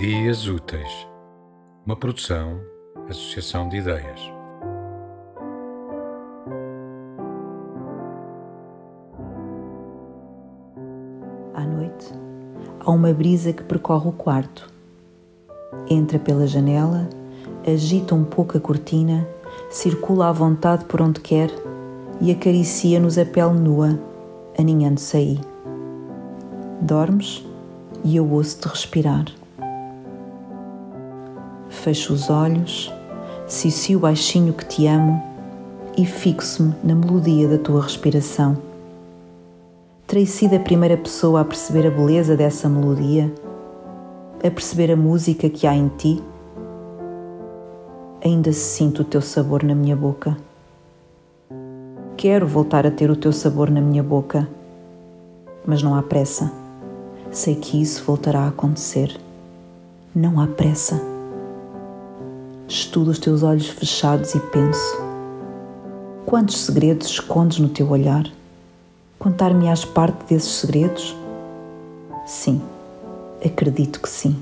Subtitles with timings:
[0.00, 1.06] Memórias Úteis,
[1.84, 2.58] uma produção,
[3.06, 4.18] associação de ideias.
[11.54, 12.14] À noite,
[12.80, 14.72] há uma brisa que percorre o quarto.
[15.90, 17.06] Entra pela janela,
[17.66, 19.28] agita um pouco a cortina,
[19.68, 21.50] circula à vontade por onde quer
[22.22, 24.00] e acaricia-nos a pele nua,
[24.58, 25.40] aninhando-se aí.
[26.80, 27.46] Dormes
[28.02, 29.39] e eu ouço-te respirar.
[31.82, 32.92] Fecho os olhos,
[33.46, 35.18] cicio baixinho que te amo
[35.96, 38.58] e fixo-me na melodia da tua respiração.
[40.06, 43.32] Terei sido a primeira pessoa a perceber a beleza dessa melodia,
[44.44, 46.22] a perceber a música que há em ti.
[48.22, 50.36] Ainda sinto o teu sabor na minha boca.
[52.14, 54.46] Quero voltar a ter o teu sabor na minha boca,
[55.64, 56.52] mas não há pressa.
[57.30, 59.18] Sei que isso voltará a acontecer.
[60.14, 61.09] Não há pressa.
[62.70, 65.02] Estudo os teus olhos fechados e penso:
[66.24, 68.24] quantos segredos escondes no teu olhar?
[69.18, 71.16] Contar-me-ás parte desses segredos?
[72.24, 72.62] Sim,
[73.44, 74.36] acredito que sim.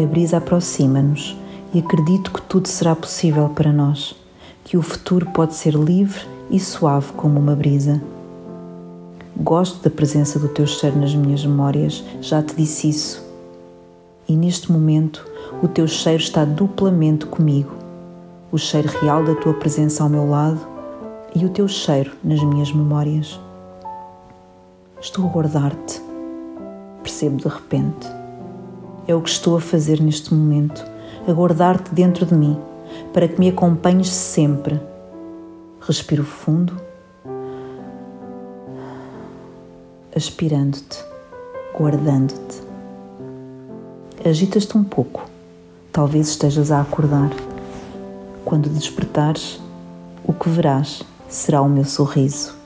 [0.00, 1.36] A brisa aproxima-nos
[1.74, 4.14] e acredito que tudo será possível para nós,
[4.62, 8.00] que o futuro pode ser livre e suave como uma brisa.
[9.36, 13.27] Gosto da presença do teu cheiro nas minhas memórias, já te disse isso.
[14.28, 15.26] E neste momento
[15.62, 17.72] o teu cheiro está duplamente comigo.
[18.52, 20.60] O cheiro real da tua presença ao meu lado
[21.34, 23.40] e o teu cheiro nas minhas memórias.
[25.00, 26.02] Estou a guardar-te,
[27.02, 28.06] percebo de repente.
[29.06, 30.84] É o que estou a fazer neste momento,
[31.26, 32.58] a guardar-te dentro de mim,
[33.14, 34.78] para que me acompanhes sempre.
[35.80, 36.74] Respiro fundo,
[40.14, 41.02] aspirando-te,
[41.78, 42.67] guardando-te.
[44.24, 45.28] Agitas-te um pouco
[45.92, 47.30] Talvez estejas a acordar.
[48.44, 49.60] Quando despertares,
[50.24, 52.57] o que verás será o meu sorriso.